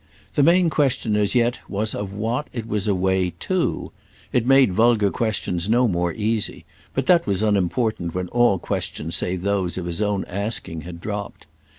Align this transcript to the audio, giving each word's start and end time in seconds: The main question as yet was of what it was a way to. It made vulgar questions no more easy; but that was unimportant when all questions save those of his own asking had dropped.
The 0.33 0.41
main 0.41 0.71
question 0.71 1.15
as 1.15 1.35
yet 1.35 1.59
was 1.69 1.93
of 1.93 2.11
what 2.11 2.47
it 2.53 2.67
was 2.67 2.87
a 2.87 2.95
way 2.95 3.35
to. 3.41 3.91
It 4.33 4.47
made 4.47 4.73
vulgar 4.73 5.11
questions 5.11 5.69
no 5.69 5.87
more 5.87 6.11
easy; 6.11 6.65
but 6.95 7.05
that 7.05 7.27
was 7.27 7.43
unimportant 7.43 8.15
when 8.15 8.27
all 8.29 8.57
questions 8.57 9.15
save 9.15 9.43
those 9.43 9.77
of 9.77 9.85
his 9.85 10.01
own 10.01 10.25
asking 10.25 10.81
had 10.81 11.01
dropped. 11.01 11.45